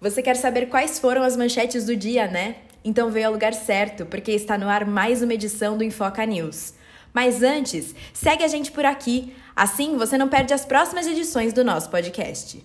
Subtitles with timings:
[0.00, 2.56] Você quer saber quais foram as manchetes do dia, né?
[2.82, 6.72] Então veio ao lugar certo, porque está no ar mais uma edição do Infoca News.
[7.12, 11.62] Mas antes, segue a gente por aqui, assim você não perde as próximas edições do
[11.62, 12.64] nosso podcast.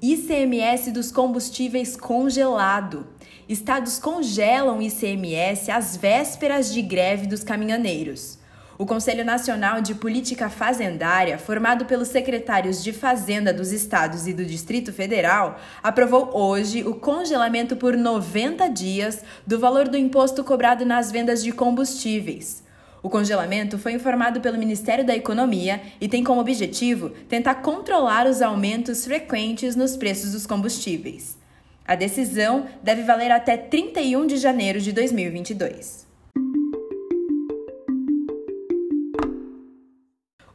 [0.00, 3.06] ICMS dos combustíveis congelado.
[3.46, 8.38] Estados congelam ICMS às vésperas de greve dos caminhoneiros.
[8.80, 14.44] O Conselho Nacional de Política Fazendária, formado pelos secretários de Fazenda dos estados e do
[14.44, 21.10] Distrito Federal, aprovou hoje o congelamento por 90 dias do valor do imposto cobrado nas
[21.10, 22.62] vendas de combustíveis.
[23.02, 28.40] O congelamento foi informado pelo Ministério da Economia e tem como objetivo tentar controlar os
[28.40, 31.36] aumentos frequentes nos preços dos combustíveis.
[31.84, 36.07] A decisão deve valer até 31 de janeiro de 2022.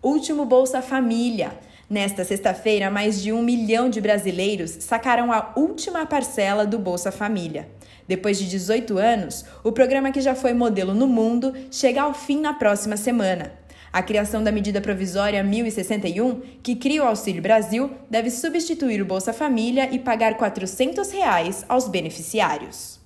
[0.03, 1.57] Último Bolsa Família.
[1.89, 7.69] Nesta sexta-feira, mais de um milhão de brasileiros sacaram a última parcela do Bolsa Família.
[8.05, 12.41] Depois de 18 anos, o programa que já foi modelo no mundo chega ao fim
[12.41, 13.53] na próxima semana.
[13.93, 19.31] A criação da medida provisória 1061, que cria o Auxílio Brasil, deve substituir o Bolsa
[19.31, 22.99] Família e pagar 400 reais aos beneficiários.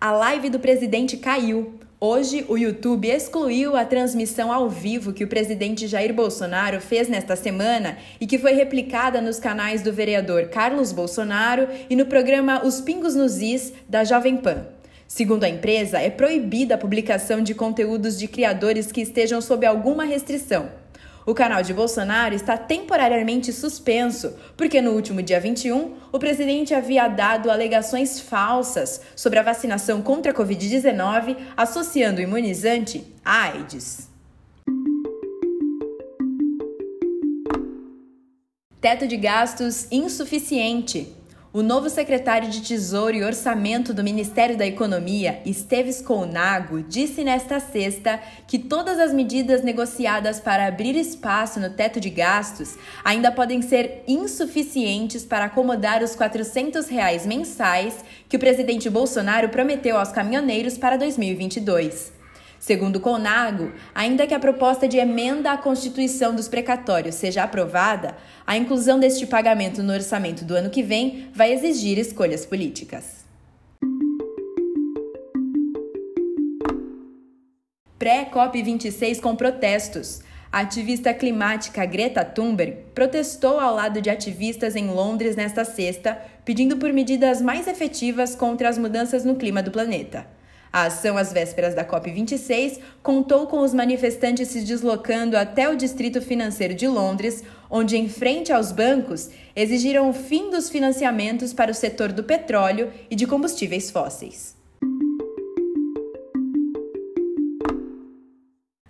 [0.00, 1.77] A live do presidente caiu.
[2.00, 7.34] Hoje, o YouTube excluiu a transmissão ao vivo que o presidente Jair Bolsonaro fez nesta
[7.34, 12.80] semana e que foi replicada nos canais do vereador Carlos Bolsonaro e no programa Os
[12.80, 14.64] Pingos nos Is da Jovem Pan.
[15.08, 20.04] Segundo a empresa, é proibida a publicação de conteúdos de criadores que estejam sob alguma
[20.04, 20.68] restrição.
[21.28, 27.06] O canal de Bolsonaro está temporariamente suspenso, porque no último dia 21, o presidente havia
[27.06, 34.08] dado alegações falsas sobre a vacinação contra a Covid-19, associando o imunizante à AIDS.
[38.80, 41.14] Teto de gastos insuficiente.
[41.50, 47.58] O novo secretário de Tesouro e Orçamento do Ministério da Economia, Esteves Colnago, disse nesta
[47.58, 53.62] sexta que todas as medidas negociadas para abrir espaço no teto de gastos ainda podem
[53.62, 60.76] ser insuficientes para acomodar os 400 reais mensais que o presidente Bolsonaro prometeu aos caminhoneiros
[60.76, 62.17] para 2022.
[62.58, 68.56] Segundo Conago, ainda que a proposta de emenda à Constituição dos precatórios seja aprovada, a
[68.56, 73.24] inclusão deste pagamento no orçamento do ano que vem vai exigir escolhas políticas.
[77.98, 80.20] Pré-COP26 com protestos.
[80.50, 86.78] A ativista climática Greta Thunberg protestou ao lado de ativistas em Londres nesta sexta, pedindo
[86.78, 90.37] por medidas mais efetivas contra as mudanças no clima do planeta.
[90.72, 96.20] A ação às vésperas da COP26 contou com os manifestantes se deslocando até o Distrito
[96.20, 101.74] Financeiro de Londres, onde, em frente aos bancos, exigiram o fim dos financiamentos para o
[101.74, 104.56] setor do petróleo e de combustíveis fósseis.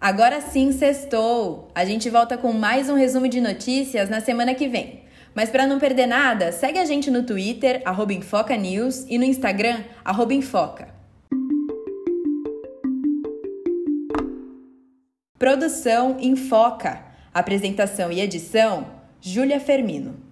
[0.00, 1.68] Agora sim, sextou!
[1.74, 5.02] A gente volta com mais um resumo de notícias na semana que vem.
[5.34, 9.24] Mas para não perder nada, segue a gente no Twitter, arroba Infoca News, e no
[9.24, 10.97] Instagram, arroba Infoca.
[15.38, 17.00] Produção Infoca.
[17.32, 18.88] Apresentação e edição:
[19.20, 20.27] Júlia Fermino.